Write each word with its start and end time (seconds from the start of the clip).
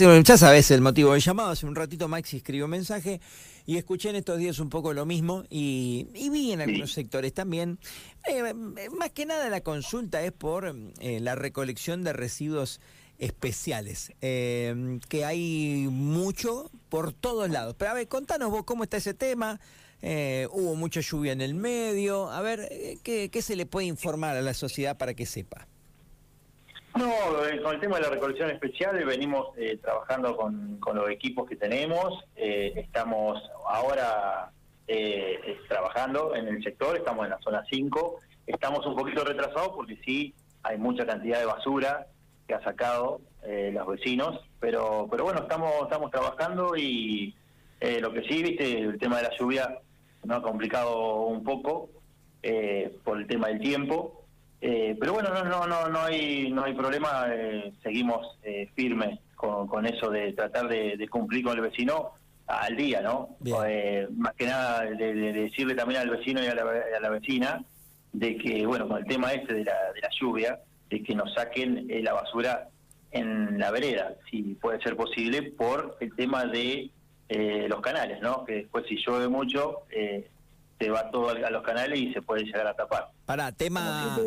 Ya 0.00 0.38
sabes 0.38 0.70
el 0.70 0.80
motivo 0.80 1.12
del 1.12 1.20
llamado. 1.20 1.50
Hace 1.50 1.66
un 1.66 1.74
ratito 1.74 2.08
Maxi 2.08 2.38
escribió 2.38 2.64
un 2.64 2.70
mensaje 2.70 3.20
y 3.66 3.76
escuché 3.76 4.08
en 4.08 4.16
estos 4.16 4.38
días 4.38 4.58
un 4.58 4.70
poco 4.70 4.94
lo 4.94 5.04
mismo 5.04 5.44
y, 5.50 6.06
vi 6.14 6.52
en 6.52 6.62
algunos 6.62 6.94
sectores 6.94 7.34
también. 7.34 7.78
Eh, 8.26 8.54
más 8.96 9.10
que 9.10 9.26
nada 9.26 9.50
la 9.50 9.60
consulta 9.60 10.22
es 10.22 10.32
por 10.32 10.74
eh, 11.00 11.20
la 11.20 11.34
recolección 11.34 12.02
de 12.02 12.14
residuos 12.14 12.80
especiales, 13.18 14.14
eh, 14.22 14.98
que 15.10 15.26
hay 15.26 15.86
mucho 15.90 16.70
por 16.88 17.12
todos 17.12 17.50
lados. 17.50 17.74
Pero 17.78 17.90
a 17.90 17.94
ver, 17.94 18.08
contanos 18.08 18.50
vos 18.50 18.64
cómo 18.64 18.84
está 18.84 18.96
ese 18.96 19.12
tema. 19.12 19.60
hubo 20.00 20.76
mucha 20.76 21.02
lluvia 21.02 21.32
en 21.32 21.42
el 21.42 21.52
medio. 21.52 22.30
A 22.30 22.40
ver, 22.40 22.70
¿qué, 23.02 23.28
¿qué 23.30 23.42
se 23.42 23.54
le 23.54 23.66
puede 23.66 23.86
informar 23.86 24.34
a 24.34 24.40
la 24.40 24.54
sociedad 24.54 24.96
para 24.96 25.12
que 25.12 25.26
sepa? 25.26 25.68
No, 26.96 27.46
eh, 27.46 27.62
con 27.62 27.74
el 27.74 27.80
tema 27.80 27.96
de 27.96 28.02
la 28.02 28.10
recolección 28.10 28.50
especial 28.50 28.98
eh, 28.98 29.04
venimos 29.04 29.56
eh, 29.56 29.78
trabajando 29.80 30.36
con, 30.36 30.80
los 30.92 31.08
equipos 31.08 31.48
que 31.48 31.56
tenemos. 31.56 32.24
estamos 32.34 33.40
ahora 33.68 34.50
trabajando 35.68 36.34
en 36.34 36.48
el 36.48 36.62
sector, 36.64 36.96
estamos 36.96 37.24
en 37.24 37.30
la 37.30 37.38
zona 37.38 37.64
5. 37.70 38.20
Estamos 38.46 38.84
un 38.86 38.96
poquito 38.96 39.24
retrasados 39.24 39.68
porque 39.68 39.96
sí 40.04 40.34
hay 40.64 40.78
mucha 40.78 41.06
cantidad 41.06 41.38
de 41.38 41.46
basura 41.46 42.08
que 42.48 42.54
ha 42.54 42.62
sacado 42.64 43.20
los 43.46 43.86
vecinos, 43.86 44.40
pero 44.58 45.06
pero 45.08 45.22
bueno, 45.24 45.42
estamos 45.42 45.72
estamos 45.84 46.10
trabajando 46.10 46.76
y 46.76 47.36
lo 48.00 48.12
que 48.12 48.22
sí, 48.22 48.42
viste, 48.42 48.80
el 48.80 48.98
tema 48.98 49.18
de 49.18 49.28
la 49.28 49.38
lluvia 49.38 49.78
nos 50.24 50.38
ha 50.38 50.42
complicado 50.42 51.26
un 51.26 51.44
poco 51.44 51.88
por 53.04 53.18
el 53.18 53.28
tema 53.28 53.46
del 53.46 53.60
tiempo 53.60 54.19
eh, 54.60 54.94
pero 55.00 55.14
bueno, 55.14 55.30
no, 55.30 55.44
no, 55.44 55.66
no, 55.66 55.88
no 55.88 56.00
hay, 56.00 56.50
no 56.50 56.64
hay 56.64 56.74
problema. 56.74 57.26
Eh, 57.32 57.72
seguimos 57.82 58.38
eh, 58.42 58.68
firmes 58.74 59.18
con, 59.34 59.66
con, 59.66 59.86
eso 59.86 60.10
de 60.10 60.32
tratar 60.32 60.68
de, 60.68 61.08
cumplir 61.08 61.44
con 61.44 61.56
el 61.56 61.62
vecino 61.62 62.12
al 62.46 62.76
día, 62.76 63.00
¿no? 63.00 63.36
más 64.16 64.34
que 64.34 64.44
nada 64.44 64.82
de, 64.82 65.14
decirle 65.32 65.76
también 65.76 66.00
al 66.00 66.10
vecino 66.10 66.42
y 66.42 66.46
a 66.46 66.54
la, 66.54 67.08
vecina 67.08 67.64
de 68.12 68.36
que, 68.36 68.66
bueno, 68.66 68.88
con 68.88 68.98
el 68.98 69.06
tema 69.06 69.32
este 69.32 69.54
de 69.54 69.64
la, 69.64 69.92
de 69.94 70.00
la 70.00 70.08
lluvia, 70.20 70.58
de 70.90 71.00
que 71.02 71.14
nos 71.14 71.32
saquen 71.32 71.86
la 72.02 72.12
basura 72.12 72.68
en 73.12 73.56
la 73.56 73.70
vereda, 73.70 74.14
si 74.28 74.42
puede 74.60 74.82
ser 74.82 74.96
posible, 74.96 75.42
por 75.42 75.96
el 76.00 76.14
tema 76.16 76.44
de 76.44 76.90
los 77.68 77.80
canales, 77.80 78.20
¿no? 78.20 78.44
Que 78.44 78.54
después 78.54 78.84
si 78.88 78.96
llueve 78.96 79.28
mucho, 79.28 79.84
se 80.80 80.88
va 80.88 81.10
todo 81.10 81.28
a 81.28 81.50
los 81.50 81.62
canales 81.62 81.98
y 82.00 82.12
se 82.12 82.22
puede 82.22 82.44
llegar 82.44 82.66
a 82.66 82.74
tapar. 82.74 83.10
Para, 83.26 83.52
tema, 83.52 84.18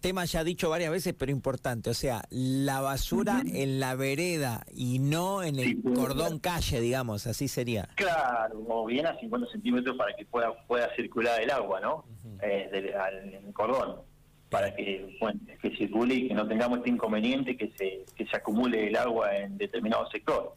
tema 0.00 0.24
ya 0.24 0.42
dicho 0.42 0.70
varias 0.70 0.90
veces, 0.90 1.14
pero 1.16 1.30
importante, 1.30 1.90
o 1.90 1.94
sea, 1.94 2.22
la 2.30 2.80
basura 2.80 3.42
en 3.46 3.80
la 3.80 3.94
vereda 3.94 4.64
y 4.72 4.98
no 4.98 5.42
en 5.42 5.58
el 5.58 5.82
cordón 5.82 6.38
calle, 6.38 6.80
digamos, 6.80 7.26
así 7.26 7.48
sería. 7.48 7.90
Claro, 7.96 8.64
o 8.66 8.86
bien 8.86 9.06
a 9.06 9.18
50 9.20 9.50
centímetros 9.52 9.96
para 9.96 10.16
que 10.16 10.24
pueda 10.24 10.54
pueda 10.66 10.88
circular 10.96 11.42
el 11.42 11.50
agua, 11.50 11.80
¿no? 11.80 12.06
Eh, 12.40 12.70
en 12.72 13.46
el 13.46 13.52
cordón, 13.52 14.00
para 14.48 14.74
que, 14.74 15.18
bueno, 15.20 15.38
que 15.60 15.76
circule 15.76 16.14
y 16.14 16.28
que 16.28 16.34
no 16.34 16.48
tengamos 16.48 16.78
este 16.78 16.90
inconveniente 16.90 17.58
que 17.58 17.70
se, 17.76 18.06
que 18.16 18.26
se 18.26 18.36
acumule 18.36 18.88
el 18.88 18.96
agua 18.96 19.36
en 19.36 19.58
determinado 19.58 20.08
sector. 20.10 20.54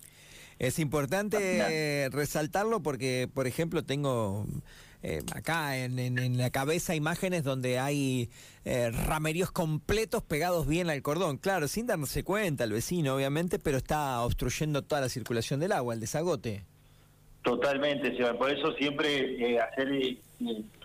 Es 0.57 0.79
importante 0.79 2.09
resaltarlo 2.11 2.81
porque, 2.81 3.29
por 3.31 3.45
ejemplo, 3.45 3.83
tengo 3.83 4.47
eh, 5.09 5.21
acá 5.33 5.77
en, 5.77 6.37
la 6.37 6.49
cabeza 6.49 6.93
imágenes 6.93 7.45
donde 7.45 7.79
hay 7.79 8.29
eh, 8.65 8.91
rameríos 8.91 9.51
completos 9.51 10.21
pegados 10.21 10.67
bien 10.67 10.89
al 10.89 11.01
cordón. 11.01 11.37
Claro, 11.37 11.69
sin 11.69 11.87
darse 11.87 12.25
cuenta 12.25 12.65
el 12.65 12.73
vecino, 12.73 13.15
obviamente, 13.15 13.57
pero 13.57 13.77
está 13.77 14.21
obstruyendo 14.21 14.81
toda 14.81 14.99
la 14.99 15.07
circulación 15.07 15.61
del 15.61 15.71
agua, 15.71 15.93
el 15.93 16.01
desagote. 16.01 16.65
Totalmente. 17.41 18.11
Por 18.33 18.51
eso 18.51 18.73
siempre 18.73 19.53
eh, 19.53 19.61
hacer 19.61 19.87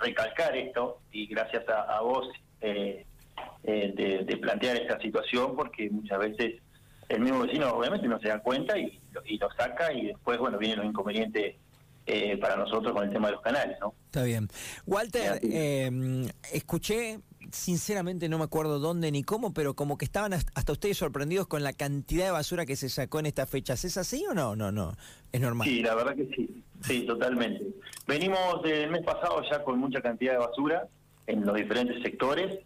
recalcar 0.00 0.56
esto, 0.56 1.00
y 1.10 1.26
gracias 1.26 1.64
a, 1.68 2.00
vos 2.00 2.28
de, 2.60 3.04
plantear 4.40 4.76
esta 4.76 5.00
situación, 5.00 5.56
porque 5.56 5.90
muchas 5.90 6.20
veces 6.20 6.62
el 7.08 7.22
mismo 7.22 7.40
vecino 7.40 7.72
obviamente 7.72 8.06
no 8.06 8.20
se 8.20 8.28
da 8.28 8.38
cuenta 8.38 8.78
y, 8.78 9.00
y 9.24 9.38
lo 9.38 9.50
saca 9.50 9.92
y 9.92 10.06
después, 10.06 10.38
bueno, 10.38 10.58
vienen 10.58 10.78
los 10.78 10.86
inconvenientes 10.86 11.56
eh, 12.06 12.36
para 12.38 12.56
nosotros 12.56 12.92
con 12.92 13.04
el 13.04 13.12
tema 13.12 13.28
de 13.28 13.34
los 13.34 13.42
canales, 13.42 13.76
¿no? 13.80 13.94
Está 14.06 14.24
bien. 14.24 14.48
Walter, 14.86 15.40
eh, 15.42 15.90
escuché, 16.52 17.20
sinceramente 17.50 18.28
no 18.28 18.38
me 18.38 18.44
acuerdo 18.44 18.78
dónde 18.78 19.12
ni 19.12 19.22
cómo, 19.22 19.52
pero 19.52 19.74
como 19.74 19.96
que 19.96 20.04
estaban 20.04 20.32
hasta 20.32 20.72
ustedes 20.72 20.96
sorprendidos 20.98 21.46
con 21.46 21.62
la 21.62 21.72
cantidad 21.72 22.26
de 22.26 22.30
basura 22.32 22.66
que 22.66 22.76
se 22.76 22.88
sacó 22.88 23.20
en 23.20 23.26
estas 23.26 23.48
fechas. 23.48 23.84
¿Es 23.84 23.96
así 23.96 24.24
o 24.28 24.34
no? 24.34 24.56
No, 24.56 24.72
no. 24.72 24.94
Es 25.30 25.40
normal. 25.40 25.68
Sí, 25.68 25.82
la 25.82 25.94
verdad 25.94 26.16
que 26.16 26.26
sí. 26.34 26.62
Sí, 26.82 27.06
totalmente. 27.06 27.64
Venimos 28.06 28.62
del 28.62 28.90
mes 28.90 29.02
pasado 29.04 29.40
ya 29.48 29.62
con 29.62 29.78
mucha 29.78 30.00
cantidad 30.00 30.32
de 30.32 30.38
basura 30.38 30.88
en 31.26 31.46
los 31.46 31.54
diferentes 31.54 32.02
sectores. 32.02 32.58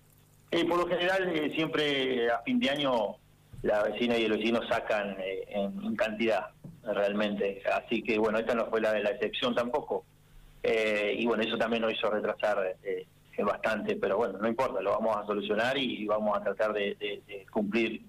Eh, 0.50 0.64
por 0.64 0.78
lo 0.78 0.86
general, 0.86 1.28
eh, 1.28 1.52
siempre 1.54 2.30
a 2.30 2.40
fin 2.42 2.58
de 2.58 2.70
año 2.70 3.16
la 3.62 3.82
vecina 3.82 4.16
y 4.16 4.24
el 4.24 4.32
vecino 4.32 4.60
sacan 4.68 5.16
en 5.18 5.96
cantidad 5.96 6.46
realmente. 6.94 7.62
Así 7.72 8.02
que 8.02 8.18
bueno, 8.18 8.38
esta 8.38 8.54
no 8.54 8.66
fue 8.66 8.80
la, 8.80 8.98
la 8.98 9.10
excepción 9.10 9.54
tampoco. 9.54 10.04
Eh, 10.62 11.14
y 11.18 11.26
bueno, 11.26 11.42
eso 11.42 11.56
también 11.56 11.82
nos 11.82 11.92
hizo 11.92 12.10
retrasar 12.10 12.76
eh, 12.82 13.06
bastante, 13.38 13.96
pero 13.96 14.16
bueno, 14.16 14.38
no 14.38 14.48
importa, 14.48 14.80
lo 14.80 14.90
vamos 14.92 15.16
a 15.16 15.26
solucionar 15.26 15.78
y 15.78 16.04
vamos 16.06 16.36
a 16.36 16.42
tratar 16.42 16.72
de, 16.72 17.22
cumplir 17.52 18.02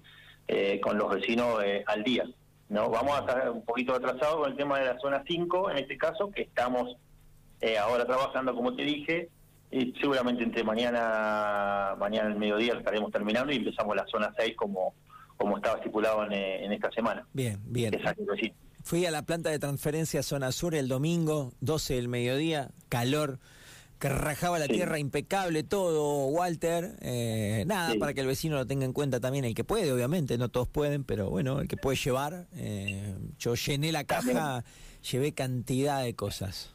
eh, 0.48 0.80
con 0.80 0.98
los 0.98 1.14
vecinos 1.14 1.62
al 1.86 2.02
día. 2.02 2.24
no 2.68 2.90
Vamos 2.90 3.16
a 3.16 3.20
estar 3.20 3.50
un 3.50 3.64
poquito 3.64 3.94
atrasados 3.94 4.36
con 4.36 4.50
el 4.50 4.56
tema 4.56 4.78
de 4.80 4.86
la 4.86 4.98
zona 4.98 5.22
5, 5.26 5.70
en 5.70 5.78
este 5.78 5.96
caso, 5.96 6.30
que 6.30 6.42
estamos 6.42 6.96
ahora 7.80 8.06
trabajando, 8.06 8.54
como 8.54 8.74
te 8.74 8.82
dije, 8.82 9.28
y 9.70 9.92
seguramente 10.00 10.42
entre 10.42 10.64
mañana, 10.64 11.94
mañana 11.98 12.28
el 12.28 12.36
mediodía 12.36 12.74
estaremos 12.74 13.12
terminando 13.12 13.52
y 13.52 13.56
empezamos 13.56 13.94
la 13.94 14.06
zona 14.06 14.32
6 14.36 14.56
como 14.56 14.94
como 15.38 15.56
estaba 15.56 15.76
estipulado 15.76 16.24
en, 16.30 16.72
esta 16.72 16.90
semana. 16.90 17.24
Bien, 17.32 17.58
bien. 17.64 17.94
Exacto, 17.94 18.24
sí. 18.38 18.52
Fui 18.88 19.04
a 19.04 19.10
la 19.10 19.20
planta 19.20 19.50
de 19.50 19.58
transferencia 19.58 20.22
Zona 20.22 20.50
Sur 20.50 20.74
el 20.74 20.88
domingo, 20.88 21.52
12 21.60 21.96
del 21.96 22.08
mediodía, 22.08 22.70
calor, 22.88 23.38
que 23.98 24.08
rajaba 24.08 24.58
la 24.58 24.66
tierra, 24.66 24.98
impecable 24.98 25.62
todo, 25.62 26.28
Walter. 26.28 26.96
Eh, 27.02 27.64
nada, 27.66 27.92
para 28.00 28.14
que 28.14 28.22
el 28.22 28.26
vecino 28.26 28.56
lo 28.56 28.66
tenga 28.66 28.86
en 28.86 28.94
cuenta 28.94 29.20
también, 29.20 29.44
el 29.44 29.54
que 29.54 29.62
puede, 29.62 29.92
obviamente, 29.92 30.38
no 30.38 30.48
todos 30.48 30.68
pueden, 30.68 31.04
pero 31.04 31.28
bueno, 31.28 31.60
el 31.60 31.68
que 31.68 31.76
puede 31.76 31.98
llevar. 31.98 32.46
Eh, 32.56 33.14
yo 33.38 33.56
llené 33.56 33.92
la 33.92 34.04
caja, 34.04 34.64
llevé 35.12 35.32
cantidad 35.32 36.02
de 36.02 36.14
cosas. 36.14 36.72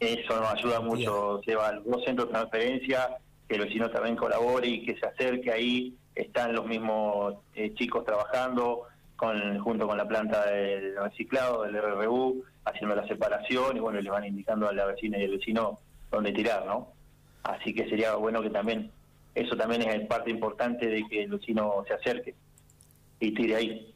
Eso 0.00 0.40
nos 0.40 0.54
ayuda 0.54 0.80
mucho, 0.80 1.40
lleva 1.42 1.70
los 1.70 2.02
centros 2.04 2.30
de 2.30 2.32
transferencia, 2.32 3.18
que 3.48 3.54
el 3.54 3.66
vecino 3.66 3.88
también 3.92 4.16
colabore 4.16 4.66
y 4.66 4.84
que 4.84 4.98
se 4.98 5.06
acerque 5.06 5.52
ahí, 5.52 5.96
están 6.16 6.52
los 6.52 6.66
mismos 6.66 7.36
eh, 7.54 7.72
chicos 7.74 8.04
trabajando 8.04 8.88
con, 9.16 9.58
junto 9.60 9.86
con 9.86 9.96
la 9.96 10.08
planta 10.08 10.46
del 10.46 10.96
reciclado, 10.96 11.62
del 11.62 11.80
RRU, 11.80 12.44
haciendo 12.64 12.96
la 12.96 13.06
separación 13.06 13.76
y 13.76 13.80
bueno, 13.80 14.00
les 14.00 14.12
van 14.12 14.24
indicando 14.24 14.68
a 14.68 14.72
la 14.72 14.86
vecina 14.86 15.18
y 15.18 15.24
al 15.24 15.32
vecino 15.32 15.80
dónde 16.10 16.32
tirar, 16.32 16.66
¿no? 16.66 16.92
Así 17.42 17.74
que 17.74 17.88
sería 17.88 18.14
bueno 18.14 18.42
que 18.42 18.50
también, 18.50 18.90
eso 19.34 19.56
también 19.56 19.82
es 19.82 20.06
parte 20.06 20.30
importante 20.30 20.86
de 20.86 21.04
que 21.08 21.24
el 21.24 21.30
vecino 21.30 21.84
se 21.86 21.94
acerque 21.94 22.34
y 23.20 23.34
tire 23.34 23.56
ahí. 23.56 23.94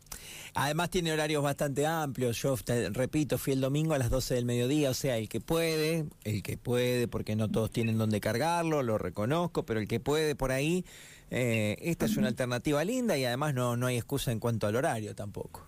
Además 0.54 0.90
tiene 0.90 1.12
horarios 1.12 1.42
bastante 1.42 1.86
amplios. 1.86 2.40
Yo 2.40 2.56
repito, 2.92 3.38
fui 3.38 3.52
el 3.52 3.60
domingo 3.60 3.94
a 3.94 3.98
las 3.98 4.10
12 4.10 4.34
del 4.34 4.44
mediodía, 4.44 4.90
o 4.90 4.94
sea, 4.94 5.16
el 5.16 5.28
que 5.28 5.40
puede, 5.40 6.06
el 6.24 6.42
que 6.42 6.56
puede, 6.56 7.08
porque 7.08 7.36
no 7.36 7.48
todos 7.48 7.70
tienen 7.70 7.98
dónde 7.98 8.20
cargarlo, 8.20 8.82
lo 8.82 8.98
reconozco, 8.98 9.64
pero 9.64 9.80
el 9.80 9.88
que 9.88 10.00
puede 10.00 10.34
por 10.34 10.52
ahí, 10.52 10.84
eh, 11.30 11.76
esta 11.80 12.06
es 12.06 12.16
una 12.16 12.28
alternativa 12.28 12.84
linda 12.84 13.16
y 13.16 13.24
además 13.24 13.54
no, 13.54 13.76
no 13.76 13.86
hay 13.86 13.96
excusa 13.96 14.32
en 14.32 14.40
cuanto 14.40 14.66
al 14.66 14.76
horario 14.76 15.14
tampoco. 15.14 15.66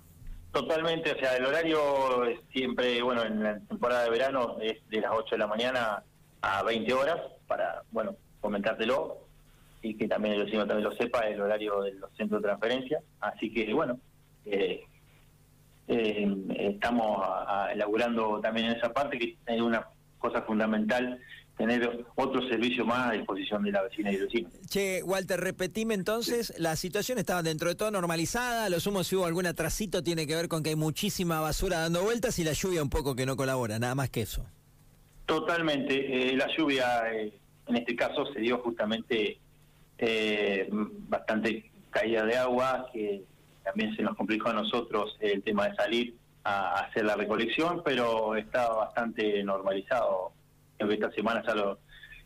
Totalmente, 0.52 1.12
o 1.12 1.18
sea, 1.18 1.36
el 1.36 1.47
horario 1.47 2.24
es 2.24 2.41
siempre, 2.53 3.00
bueno, 3.03 3.24
en 3.24 3.42
la 3.42 3.60
temporada 3.60 4.04
de 4.04 4.10
verano 4.10 4.56
es 4.60 4.78
de 4.88 5.00
las 5.00 5.12
8 5.15 5.36
de 5.36 5.38
la 5.38 5.47
mañana 5.47 6.03
a 6.42 6.62
20 6.65 6.92
horas, 6.92 7.21
para, 7.47 7.82
bueno, 7.92 8.16
comentártelo 8.41 9.18
y 9.82 9.97
que 9.97 10.09
también 10.09 10.34
el 10.34 10.44
vecino 10.44 10.66
también 10.66 10.88
lo 10.88 10.97
sepa, 10.97 11.21
el 11.21 11.41
horario 11.41 11.82
de 11.82 11.92
los 11.94 12.10
centros 12.16 12.42
de 12.42 12.48
transferencia. 12.48 13.00
Así 13.21 13.53
que, 13.53 13.72
bueno, 13.72 13.98
eh, 14.47 14.84
eh, 15.89 16.37
estamos 16.59 17.27
elaborando 17.72 18.41
también 18.41 18.66
en 18.66 18.77
esa 18.77 18.92
parte, 18.92 19.19
que 19.19 19.37
es 19.47 19.60
una 19.60 19.87
cosa 20.19 20.42
fundamental 20.42 21.19
tener 21.57 22.07
otro 22.15 22.48
servicio 22.48 22.87
más 22.87 23.10
a 23.10 23.13
disposición 23.13 23.63
de 23.63 23.72
la 23.72 23.83
vecina 23.83 24.10
y 24.10 24.15
el 24.15 24.22
vecino. 24.22 24.48
Che, 24.66 25.03
Walter, 25.03 25.39
repetime 25.39 25.92
entonces, 25.92 26.54
la 26.59 26.75
situación 26.75 27.19
estaba 27.19 27.42
dentro 27.42 27.69
de 27.69 27.75
todo 27.75 27.91
normalizada, 27.91 28.71
lo 28.71 28.81
sumo 28.81 29.04
si 29.04 29.16
hubo 29.16 29.27
algún 29.27 29.47
atrasito 29.47 30.03
tiene 30.03 30.27
que 30.27 30.34
ver 30.34 30.48
con 30.48 30.63
que 30.63 30.71
hay 30.71 30.77
muchísima 30.77 31.41
basura 31.41 31.81
dando 31.81 32.03
vueltas 32.03 32.39
y 32.39 32.45
la 32.45 32.53
lluvia 32.53 32.83
un 32.83 32.89
poco 32.89 33.15
que 33.15 33.27
no 33.27 33.37
colabora, 33.37 33.78
nada 33.78 33.95
más 33.95 34.09
que 34.09 34.22
eso. 34.22 34.47
Totalmente, 35.27 36.31
eh, 36.31 36.37
la 36.37 36.48
lluvia 36.57 37.13
eh, 37.13 37.33
en 37.66 37.77
este 37.77 37.95
caso 37.95 38.25
se 38.33 38.41
dio 38.41 38.59
justamente 38.59 39.39
bastante 41.09 41.71
caída 41.91 42.25
de 42.25 42.37
agua, 42.37 42.87
que 42.91 43.22
también 43.70 43.94
se 43.96 44.02
nos 44.02 44.16
complicó 44.16 44.48
a 44.48 44.54
nosotros 44.54 45.16
el 45.20 45.42
tema 45.42 45.68
de 45.68 45.76
salir 45.76 46.14
a 46.44 46.80
hacer 46.80 47.04
la 47.04 47.14
recolección, 47.14 47.82
pero 47.84 48.34
está 48.34 48.68
bastante 48.72 49.42
normalizado. 49.44 50.32
Que 50.78 50.92
esta 50.94 51.10
semana 51.12 51.42
ya 51.46 51.54
lo 51.54 51.78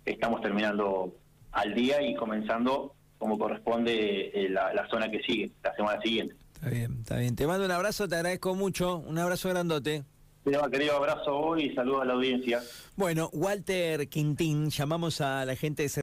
estamos 0.04 0.40
terminando 0.40 1.14
al 1.52 1.74
día 1.74 2.00
y 2.02 2.14
comenzando 2.14 2.94
como 3.18 3.38
corresponde 3.38 4.30
eh, 4.34 4.48
la, 4.48 4.72
la 4.72 4.88
zona 4.88 5.10
que 5.10 5.20
sigue, 5.20 5.50
la 5.62 5.74
semana 5.74 6.00
siguiente. 6.00 6.34
Está 6.54 6.70
bien, 6.70 6.98
está 7.00 7.16
bien. 7.18 7.36
Te 7.36 7.46
mando 7.46 7.64
un 7.64 7.70
abrazo, 7.70 8.08
te 8.08 8.16
agradezco 8.16 8.54
mucho. 8.54 8.98
Un 8.98 9.18
abrazo 9.18 9.48
grandote. 9.50 10.04
Querido 10.70 10.96
abrazo 10.96 11.34
hoy 11.38 11.64
y 11.64 11.74
saludos 11.74 12.02
a 12.02 12.04
la 12.04 12.12
audiencia. 12.12 12.60
Bueno, 12.96 13.30
Walter 13.32 14.10
Quintín, 14.10 14.68
llamamos 14.68 15.22
a 15.22 15.46
la 15.46 15.56
gente 15.56 15.84
de 15.84 15.88